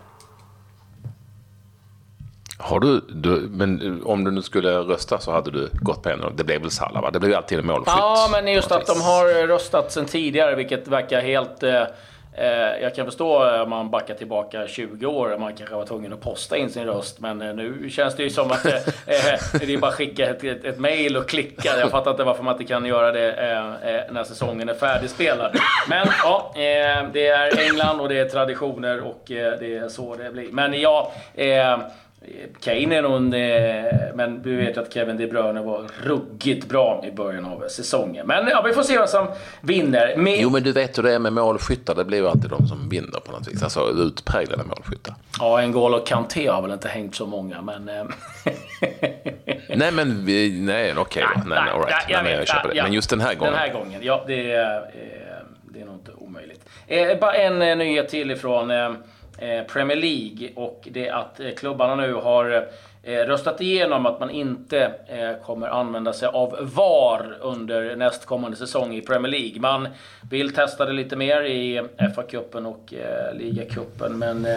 Har 2.57 2.79
du, 2.79 2.99
du, 3.09 3.29
men 3.49 4.01
om 4.05 4.23
du 4.23 4.31
nu 4.31 4.41
skulle 4.41 4.79
rösta 4.79 5.19
så 5.19 5.31
hade 5.31 5.51
du 5.51 5.69
gått 5.73 6.03
på 6.03 6.09
en 6.09 6.21
Det 6.35 6.43
blev 6.43 6.61
väl 6.61 6.71
Salah 6.71 7.01
va? 7.01 7.11
Det 7.11 7.19
blev 7.19 7.31
ju 7.31 7.37
alltid 7.37 7.59
en 7.59 7.65
målskytt. 7.65 7.93
Ja, 7.97 8.29
men 8.31 8.53
just 8.53 8.71
att 8.71 8.87
de 8.87 9.01
har 9.01 9.47
röstat 9.47 9.91
sen 9.91 10.05
tidigare, 10.05 10.55
vilket 10.55 10.87
verkar 10.87 11.21
helt 11.21 11.63
eh, 11.63 11.71
Eh, 11.71 11.87
Eh, 12.37 12.81
jag 12.81 12.95
kan 12.95 13.05
förstå 13.05 13.47
eh, 13.49 13.61
om 13.61 13.69
man 13.69 13.89
backar 13.89 14.13
tillbaka 14.13 14.67
20 14.67 15.05
år, 15.05 15.37
man 15.37 15.53
kanske 15.55 15.75
var 15.75 15.85
tvungen 15.85 16.13
att 16.13 16.21
posta 16.21 16.57
in 16.57 16.69
sin 16.69 16.85
röst. 16.85 17.19
Men 17.19 17.41
eh, 17.41 17.53
nu 17.53 17.89
känns 17.89 18.15
det 18.15 18.23
ju 18.23 18.29
som 18.29 18.51
att 18.51 18.63
det 19.59 19.73
är 19.73 19.77
bara 19.77 19.87
att 19.87 19.93
skicka 19.93 20.29
ett, 20.29 20.43
ett, 20.43 20.65
ett 20.65 20.79
mail 20.79 21.17
och 21.17 21.29
klicka. 21.29 21.79
Jag 21.79 21.91
fattar 21.91 22.11
inte 22.11 22.23
varför 22.23 22.43
man 22.43 22.53
inte 22.53 22.65
kan 22.65 22.85
göra 22.85 23.11
det 23.11 24.05
när 24.11 24.23
säsongen 24.23 24.69
är 24.69 24.73
färdigspelad. 24.73 25.57
Men 25.89 26.07
ja, 26.23 26.51
det 27.13 27.27
är 27.27 27.69
England 27.69 28.01
och 28.01 28.09
det 28.09 28.19
är 28.19 28.25
traditioner 28.25 29.01
och 29.01 29.21
det 29.27 29.75
är 29.75 29.89
så 29.89 30.15
det 30.15 30.31
blir. 30.31 30.51
Men 30.51 30.81
ja, 30.81 31.11
Kane 32.61 32.95
är 32.95 33.01
nog 33.01 33.15
en, 33.15 33.29
men 34.15 34.41
vi 34.41 34.55
vet 34.55 34.77
ju 34.77 34.81
att 34.81 34.93
Kevin 34.93 35.17
De 35.17 35.27
Bruyne 35.27 35.61
var 35.61 35.87
ruggigt 36.03 36.69
bra 36.69 37.03
i 37.07 37.11
början 37.11 37.45
av 37.45 37.67
säsongen. 37.67 38.27
Men 38.27 38.47
ja, 38.47 38.61
vi 38.61 38.73
får 38.73 38.83
se 38.83 38.97
vem 38.97 39.07
som 39.07 39.27
vinner. 39.61 40.17
Med... 40.17 40.39
Jo, 40.41 40.49
men 40.49 40.63
du 40.63 40.71
vet 40.71 40.97
hur 40.97 41.03
det 41.03 41.13
är 41.13 41.19
med 41.19 41.33
målskyttar. 41.33 41.95
Det 41.95 42.05
blir 42.05 42.17
ju 42.17 42.27
alltid 42.27 42.49
de 42.49 42.67
som 42.67 42.89
vinner 42.89 43.19
på 43.19 43.31
något 43.31 43.47
vis. 43.47 43.63
Alltså 43.63 43.89
utpräglade 43.89 44.63
målskyttar. 44.63 45.15
Ja, 45.39 45.61
en 45.61 45.73
N'Golo 45.73 46.05
Kanté 46.05 46.47
har 46.47 46.61
väl 46.61 46.71
inte 46.71 46.87
hängt 46.87 47.15
så 47.15 47.25
många, 47.25 47.61
men... 47.61 47.89
Eh, 47.89 48.05
nej, 49.75 49.91
men 49.91 50.25
vi, 50.25 50.61
nej, 50.61 50.93
okej 50.97 51.23
okay, 51.23 51.41
då. 51.43 51.49
Nej, 51.49 51.59
nej, 51.63 51.73
all 51.73 51.79
right. 51.79 52.23
nej, 52.23 52.31
jag, 52.31 52.41
jag 52.41 52.47
köper 52.47 52.69
det. 52.69 52.75
Ja, 52.75 52.83
men 52.83 52.93
just 52.93 53.09
den 53.09 53.21
här 53.21 53.35
gången. 53.35 53.53
Den 53.53 53.61
här 53.61 53.73
gången, 53.73 53.99
ja. 54.03 54.23
Det 54.27 54.51
är, 54.51 54.75
eh, 54.75 54.81
det 55.61 55.81
är 55.81 55.85
nog 55.85 55.95
inte 55.95 56.11
omöjligt. 56.17 56.69
Eh, 56.87 57.19
bara 57.19 57.33
en 57.33 57.77
nyhet 57.77 58.09
till 58.09 58.31
ifrån 58.31 58.71
Eh, 58.71 58.91
Eh, 59.37 59.63
Premier 59.63 59.97
League 59.97 60.49
och 60.55 60.87
det 60.91 61.09
att 61.09 61.39
eh, 61.39 61.51
klubbarna 61.51 61.95
nu 61.95 62.13
har 62.13 62.67
eh, 63.03 63.11
röstat 63.11 63.61
igenom 63.61 64.05
att 64.05 64.19
man 64.19 64.29
inte 64.29 64.91
kommer 65.43 65.67
använda 65.67 66.13
sig 66.13 66.27
av 66.27 66.57
VAR 66.61 67.37
under 67.41 67.95
nästkommande 67.95 68.57
säsong 68.57 68.95
i 68.95 69.01
Premier 69.01 69.31
League. 69.31 69.61
Man 69.61 69.87
vill 70.29 70.53
testa 70.53 70.85
det 70.85 70.93
lite 70.93 71.15
mer 71.15 71.41
i 71.41 71.81
FA-cupen 72.15 72.65
och 72.65 72.93
ligacupen 73.33 74.17
men 74.17 74.47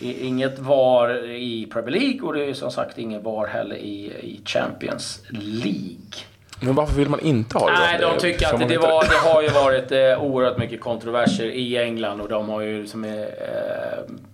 inget 0.00 0.58
VAR 0.58 1.30
i 1.30 1.66
Premier 1.72 2.00
League 2.00 2.20
och 2.20 2.34
det 2.34 2.44
är 2.44 2.54
som 2.54 2.70
sagt 2.70 2.98
ingen 2.98 3.22
VAR 3.22 3.46
heller 3.46 3.76
i 3.76 4.40
Champions 4.44 5.22
League. 5.30 6.31
Men 6.62 6.74
varför 6.74 6.94
vill 6.94 7.08
man 7.08 7.20
inte 7.20 7.58
ha 7.58 7.66
det? 7.66 7.72
Nej, 7.72 7.98
de 8.00 8.18
tycker 8.18 8.54
att 8.54 8.68
det, 8.68 8.78
var, 8.78 9.04
det 9.04 9.30
har 9.30 9.42
ju 9.42 9.48
varit 9.48 9.92
eh, 9.92 10.24
oerhört 10.24 10.58
mycket 10.58 10.80
kontroverser 10.80 11.44
i 11.44 11.78
England 11.78 12.20
och 12.20 12.28
de 12.28 12.48
har 12.48 12.60
ju 12.60 12.82
liksom, 12.82 13.04
eh, 13.04 13.10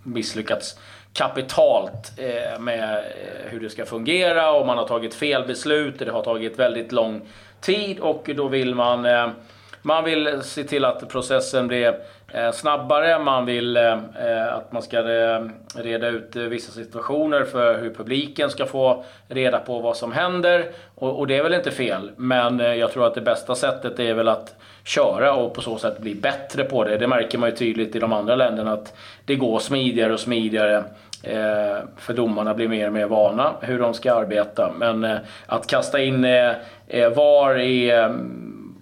misslyckats 0.02 0.78
kapitalt 1.12 2.12
eh, 2.16 2.60
med 2.60 2.94
eh, 2.94 3.50
hur 3.50 3.60
det 3.60 3.70
ska 3.70 3.86
fungera 3.86 4.50
och 4.50 4.66
man 4.66 4.78
har 4.78 4.88
tagit 4.88 5.14
fel 5.14 5.46
beslut. 5.46 5.98
Det 5.98 6.10
har 6.10 6.22
tagit 6.22 6.58
väldigt 6.58 6.92
lång 6.92 7.20
tid 7.60 7.98
och 7.98 8.30
då 8.36 8.48
vill 8.48 8.74
man 8.74 9.04
eh, 9.04 9.28
man 9.82 10.04
vill 10.04 10.42
se 10.42 10.64
till 10.64 10.84
att 10.84 11.08
processen 11.08 11.68
blir 11.68 11.98
eh, 12.32 12.52
snabbare. 12.52 13.18
Man 13.18 13.46
vill 13.46 13.76
eh, 13.76 13.92
att 14.52 14.72
man 14.72 14.82
ska 14.82 14.98
eh, 14.98 15.44
reda 15.74 16.08
ut 16.08 16.36
vissa 16.36 16.72
situationer 16.72 17.44
för 17.44 17.78
hur 17.78 17.94
publiken 17.94 18.50
ska 18.50 18.66
få 18.66 19.04
reda 19.28 19.58
på 19.58 19.78
vad 19.78 19.96
som 19.96 20.12
händer. 20.12 20.64
Och 20.94 21.26
det 21.26 21.36
är 21.36 21.42
väl 21.42 21.54
inte 21.54 21.70
fel. 21.70 22.10
Men 22.16 22.58
jag 22.58 22.92
tror 22.92 23.06
att 23.06 23.14
det 23.14 23.20
bästa 23.20 23.54
sättet 23.54 24.00
är 24.00 24.14
väl 24.14 24.28
att 24.28 24.54
köra 24.84 25.34
och 25.34 25.54
på 25.54 25.60
så 25.60 25.78
sätt 25.78 25.98
bli 25.98 26.14
bättre 26.14 26.64
på 26.64 26.84
det. 26.84 26.96
Det 26.96 27.06
märker 27.06 27.38
man 27.38 27.50
ju 27.50 27.56
tydligt 27.56 27.96
i 27.96 27.98
de 27.98 28.12
andra 28.12 28.36
länderna 28.36 28.72
att 28.72 28.94
det 29.24 29.34
går 29.34 29.58
smidigare 29.58 30.12
och 30.12 30.20
smidigare. 30.20 30.84
För 31.96 32.12
domarna 32.14 32.54
blir 32.54 32.68
mer 32.68 32.86
och 32.86 32.92
mer 32.92 33.06
vana 33.06 33.52
hur 33.60 33.78
de 33.78 33.94
ska 33.94 34.14
arbeta. 34.14 34.72
Men 34.76 35.18
att 35.46 35.66
kasta 35.66 36.00
in 36.00 36.26
VAR 37.14 37.58
i 37.58 38.08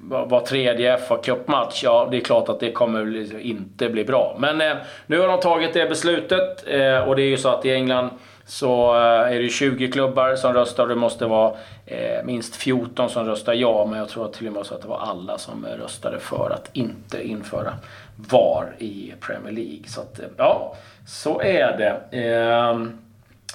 var 0.08 0.40
tredje 0.40 0.96
FA-cupmatch. 0.96 1.80
ja 1.84 2.08
det 2.10 2.16
är 2.16 2.20
klart 2.20 2.48
att 2.48 2.60
det 2.60 2.72
kommer 2.72 3.04
liksom 3.04 3.40
inte 3.40 3.88
bli 3.88 4.04
bra. 4.04 4.36
Men 4.38 4.60
eh, 4.60 4.76
nu 5.06 5.20
har 5.20 5.28
de 5.28 5.40
tagit 5.40 5.74
det 5.74 5.88
beslutet 5.88 6.64
eh, 6.66 6.98
och 6.98 7.16
det 7.16 7.22
är 7.22 7.28
ju 7.28 7.36
så 7.36 7.48
att 7.48 7.64
i 7.64 7.72
England 7.72 8.10
så 8.46 8.94
eh, 8.94 9.36
är 9.36 9.42
det 9.42 9.48
20 9.48 9.92
klubbar 9.92 10.36
som 10.36 10.52
röstar 10.54 10.82
och 10.82 10.88
det 10.88 10.94
måste 10.94 11.26
vara 11.26 11.52
eh, 11.86 12.24
minst 12.24 12.56
14 12.56 13.10
som 13.10 13.26
röstar 13.26 13.52
ja. 13.52 13.86
Men 13.86 13.98
jag 13.98 14.08
tror 14.08 14.24
att 14.24 14.32
till 14.32 14.46
och 14.46 14.52
med 14.52 14.66
så 14.66 14.74
att 14.74 14.82
det 14.82 14.88
var 14.88 14.98
alla 14.98 15.38
som 15.38 15.64
eh, 15.64 15.70
röstade 15.70 16.18
för 16.18 16.50
att 16.50 16.70
inte 16.72 17.28
införa 17.28 17.72
VAR 18.16 18.74
i 18.78 19.14
Premier 19.20 19.52
League. 19.52 19.82
Så 19.86 20.00
att, 20.00 20.18
eh, 20.18 20.26
ja, 20.36 20.76
så 21.06 21.40
är 21.40 21.76
det. 21.78 22.18
Eh, 22.18 22.86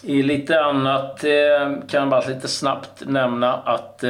I 0.04 0.24
lite 0.24 0.62
annat 0.62 1.24
eh, 1.24 1.72
kan 1.88 2.00
jag 2.00 2.10
bara 2.10 2.28
lite 2.28 2.48
snabbt 2.48 3.04
nämna 3.06 3.54
att 3.54 4.04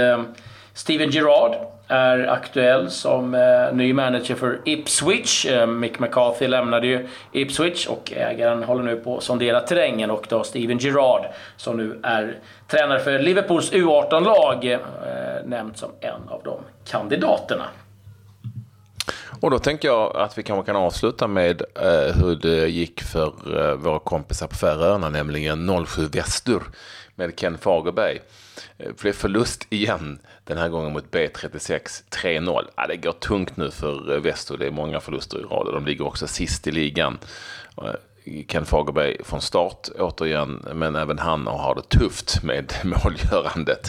Steven 0.74 1.10
Gerrard 1.10 1.56
är 1.92 2.28
aktuell 2.28 2.90
som 2.90 3.34
eh, 3.36 3.74
ny 3.74 3.94
manager 3.94 4.36
för 4.36 4.60
Ipswich. 4.66 5.46
Eh, 5.46 5.68
Mick 5.68 6.00
McCarthy 6.00 6.48
lämnade 6.48 6.88
ju 6.88 7.08
Ipswich 7.32 7.88
och 7.88 8.14
ägaren 8.16 8.64
håller 8.64 8.84
nu 8.84 8.96
på 8.96 9.18
att 9.18 9.24
sondera 9.24 9.60
terrängen 9.60 10.12
och 10.12 10.26
då 10.30 10.44
Steven 10.44 10.78
Gerrard 10.78 11.26
som 11.58 11.78
nu 11.78 12.00
är 12.04 12.40
tränare 12.68 13.00
för 13.00 13.20
Liverpools 13.20 13.72
U18-lag 13.72 14.66
eh, 14.66 14.80
nämnt 15.46 15.78
som 15.78 15.90
en 16.00 16.30
av 16.30 16.42
de 16.44 16.60
kandidaterna. 16.86 17.66
Och 19.42 19.52
då 19.52 19.60
tänker 19.60 19.88
jag 19.88 20.16
att 20.18 20.38
vi 20.38 20.44
kanske 20.44 20.66
kan 20.66 20.76
avsluta 20.76 21.28
med 21.28 21.62
eh, 21.62 22.16
hur 22.16 22.36
det 22.36 22.68
gick 22.68 23.02
för 23.02 23.34
eh, 23.58 23.76
våra 23.76 24.00
kompisar 24.00 24.48
på 24.48 24.56
Färöarna, 24.56 25.10
nämligen 25.10 25.86
07 25.86 26.06
Västur 26.06 26.62
med 27.16 27.36
Ken 27.40 27.58
Fagerberg. 27.58 28.22
Eh, 28.78 28.92
blev 29.02 29.14
förlust 29.14 29.68
igen, 29.70 30.20
den 30.44 30.58
här 30.58 30.70
gången 30.70 30.94
mot 30.94 31.12
B36, 31.12 32.04
3-0. 32.10 32.68
Ja, 32.76 32.88
det 32.88 32.98
går 32.98 33.12
tungt 33.12 33.58
nu 33.58 33.72
för 33.72 34.16
eh, 34.16 34.22
Väster, 34.22 34.58
det 34.58 34.68
är 34.68 34.72
många 34.72 35.00
förluster 35.00 35.40
i 35.40 35.42
rad 35.42 35.74
de 35.74 35.86
ligger 35.86 36.08
också 36.08 36.28
sist 36.28 36.68
i 36.68 36.72
ligan. 36.72 37.20
Eh, 37.78 38.44
Ken 38.48 38.66
Fagerberg 38.66 39.24
från 39.24 39.42
start 39.42 39.90
återigen, 40.00 40.66
men 40.74 40.96
även 40.96 41.20
han 41.20 41.48
har 41.48 41.76
det 41.76 42.00
tufft 42.00 42.44
med 42.44 42.74
målgörandet. 42.84 43.88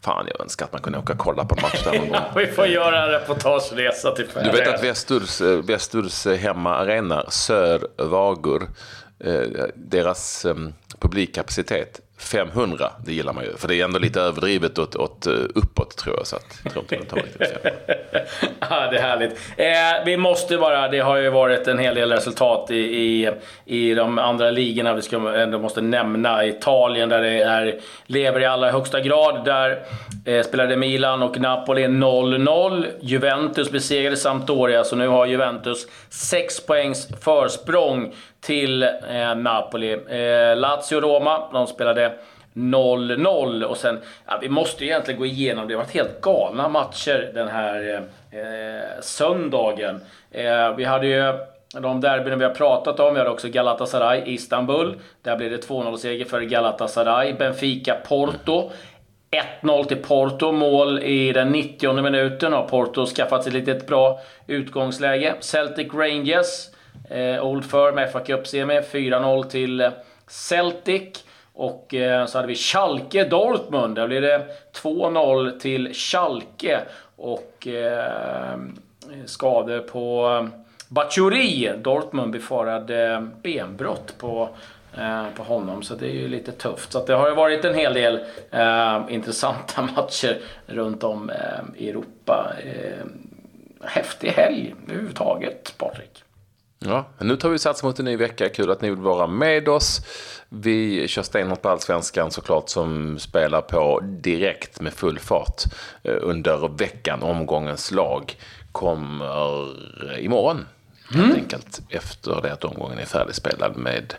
Fan, 0.00 0.26
jag 0.30 0.40
önskar 0.40 0.66
att 0.66 0.72
man 0.72 0.82
kunde 0.82 0.98
åka 0.98 1.12
och 1.12 1.18
kolla 1.18 1.44
på 1.44 1.54
en 1.56 1.62
match 1.62 1.84
där 1.84 1.98
någon 1.98 2.08
gång. 2.08 2.20
vi 2.36 2.46
får 2.46 2.66
göra 2.66 3.04
en 3.04 3.10
reportageresa 3.10 4.10
till 4.14 4.26
Färöarna. 4.26 4.52
Du 4.52 4.58
vet 4.58 4.74
att 4.74 4.84
Västurs, 4.84 5.40
Västurs 5.40 6.26
hemmaarena, 6.26 7.30
Sör 7.30 7.88
Vagur, 7.96 8.68
deras 9.74 10.46
publikkapacitet 11.00 12.00
500, 12.18 12.90
det 13.04 13.12
gillar 13.12 13.32
man 13.32 13.44
ju. 13.44 13.56
För 13.56 13.68
det 13.68 13.80
är 13.80 13.84
ändå 13.84 13.98
lite 13.98 14.20
överdrivet 14.20 14.78
åt, 14.78 14.96
åt 14.96 15.26
eh, 15.26 15.32
uppåt 15.32 15.96
tror 15.96 16.16
jag. 16.16 16.26
Så 16.26 16.36
att, 16.36 16.60
jag 16.64 16.72
tror 16.72 16.84
inte 16.84 16.96
den 16.96 17.06
tar 17.06 17.16
riktigt 17.16 17.52
ja, 18.60 18.90
det 18.90 18.98
är 18.98 19.02
härligt. 19.02 19.32
Eh, 19.56 20.04
vi 20.04 20.16
måste 20.16 20.58
bara, 20.58 20.88
det 20.88 20.98
har 20.98 21.16
ju 21.16 21.30
varit 21.30 21.68
en 21.68 21.78
hel 21.78 21.94
del 21.94 22.12
resultat 22.12 22.70
i, 22.70 22.76
i, 22.76 23.30
i 23.64 23.94
de 23.94 24.18
andra 24.18 24.50
ligorna. 24.50 24.94
Vi 24.94 25.02
ska 25.02 25.16
eh, 25.16 25.42
ändå 25.42 25.58
måste 25.58 25.80
nämna 25.80 26.46
Italien 26.46 27.08
där 27.08 27.22
det 27.22 27.42
är, 27.42 27.80
lever 28.06 28.40
i 28.40 28.44
allra 28.44 28.70
högsta 28.70 29.00
grad. 29.00 29.44
Där 29.44 29.82
eh, 30.24 30.42
spelade 30.42 30.76
Milan 30.76 31.22
och 31.22 31.40
Napoli 31.40 31.86
0-0. 31.86 32.86
Juventus 33.00 33.70
besegrade 33.70 34.16
Sampdoria, 34.16 34.84
så 34.84 34.96
nu 34.96 35.08
har 35.08 35.26
Juventus 35.26 35.86
6 36.08 36.66
poängs 36.66 37.08
försprång 37.24 38.14
till 38.40 38.82
eh, 38.82 39.34
Napoli. 39.36 39.92
Eh, 39.92 40.56
Lazio-Roma, 40.56 41.52
de 41.52 41.66
spelade 41.66 42.07
0-0 42.54 43.62
och 43.62 43.76
sen, 43.76 44.00
ja, 44.26 44.38
vi 44.42 44.48
måste 44.48 44.84
ju 44.84 44.90
egentligen 44.90 45.20
gå 45.20 45.26
igenom, 45.26 45.68
det 45.68 45.74
har 45.74 45.82
varit 45.82 45.94
helt 45.94 46.20
galna 46.20 46.68
matcher 46.68 47.30
den 47.34 47.48
här 47.48 48.02
eh, 48.30 49.00
söndagen. 49.00 50.00
Eh, 50.30 50.76
vi 50.76 50.84
hade 50.84 51.06
ju 51.06 51.38
de 51.80 52.00
derbyn 52.00 52.38
vi 52.38 52.44
har 52.44 52.54
pratat 52.54 53.00
om. 53.00 53.14
Vi 53.14 53.20
hade 53.20 53.30
också 53.30 53.48
Galatasaray 53.48 54.22
Istanbul. 54.26 54.98
Där 55.22 55.36
blev 55.36 55.50
det 55.50 55.68
2-0-seger 55.68 56.24
för 56.24 56.40
Galatasaray. 56.40 57.32
Benfica-Porto. 57.32 58.70
1-0 59.62 59.84
till 59.84 59.96
Porto, 59.96 60.52
mål 60.52 61.02
i 61.02 61.32
den 61.32 61.54
90e 61.54 62.02
minuten. 62.02 62.52
Har 62.52 62.68
Porto 62.68 63.06
skaffat 63.06 63.44
sig 63.44 63.50
ett 63.50 63.54
litet 63.54 63.86
bra 63.86 64.20
utgångsläge. 64.46 65.34
Celtic 65.40 65.94
Rangers 65.94 66.68
Eh, 67.10 67.44
Old 67.44 67.64
Firm 67.64 68.12
FA 68.12 68.20
Cup-semi, 68.20 68.80
4-0 68.80 69.44
till 69.44 69.90
Celtic. 70.26 71.24
Och 71.58 71.94
eh, 71.94 72.26
så 72.26 72.38
hade 72.38 72.48
vi 72.48 72.54
Schalke 72.54 73.24
Dortmund. 73.24 73.96
Där 73.96 74.06
blev 74.06 74.22
det 74.22 74.46
2-0 74.82 75.58
till 75.58 75.94
Schalke. 75.94 76.80
Och 77.16 77.66
eh, 77.66 78.58
skador 79.26 79.80
på 79.80 80.28
eh, 80.42 80.60
Bachuri. 80.88 81.72
Dortmund 81.78 82.32
befarade 82.32 83.06
eh, 83.06 83.20
benbrott 83.42 84.14
på, 84.18 84.48
eh, 84.98 85.24
på 85.36 85.42
honom. 85.42 85.82
Så 85.82 85.94
det 85.94 86.06
är 86.06 86.14
ju 86.14 86.28
lite 86.28 86.52
tufft. 86.52 86.92
Så 86.92 87.04
det 87.04 87.14
har 87.14 87.28
ju 87.28 87.34
varit 87.34 87.64
en 87.64 87.74
hel 87.74 87.94
del 87.94 88.20
eh, 88.50 89.00
intressanta 89.08 89.82
matcher 89.96 90.38
runt 90.66 91.04
om 91.04 91.30
eh, 91.30 91.36
i 91.76 91.90
Europa. 91.90 92.52
Eh, 92.64 93.06
häftig 93.84 94.28
helg 94.28 94.74
överhuvudtaget, 94.88 95.74
Patrik. 95.78 96.24
Ja, 96.80 97.04
nu 97.18 97.36
tar 97.36 97.48
vi 97.48 97.58
sats 97.58 97.82
mot 97.82 97.98
en 97.98 98.04
ny 98.04 98.16
vecka. 98.16 98.48
Kul 98.48 98.70
att 98.70 98.80
ni 98.80 98.90
vill 98.90 98.98
vara 98.98 99.26
med 99.26 99.68
oss. 99.68 100.00
Vi 100.48 101.08
kör 101.08 101.22
stenhårt 101.22 101.62
på 101.62 101.68
Allsvenskan 101.68 102.30
såklart 102.30 102.68
som 102.68 103.18
spelar 103.18 103.60
på 103.60 104.00
direkt 104.02 104.80
med 104.80 104.92
full 104.92 105.18
fart 105.18 105.62
eh, 106.02 106.16
under 106.20 106.68
veckan. 106.68 107.22
Omgångens 107.22 107.90
lag 107.90 108.36
kommer 108.72 110.18
imorgon. 110.18 110.66
Helt 111.10 111.24
mm. 111.24 111.36
enkelt 111.36 111.80
efter 111.88 112.42
det 112.42 112.52
att 112.52 112.64
omgången 112.64 112.98
är 112.98 113.04
färdigspelad 113.04 113.76
med 113.76 114.14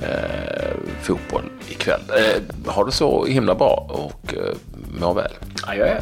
eh, 0.00 0.76
fotboll 1.02 1.44
ikväll. 1.68 2.00
Eh, 2.08 2.72
ha 2.72 2.84
det 2.84 2.92
så 2.92 3.26
himla 3.26 3.54
bra 3.54 3.86
och 3.88 4.34
eh, 4.34 4.54
må 5.00 5.12
väl. 5.12 5.32
Adjö. 5.62 6.00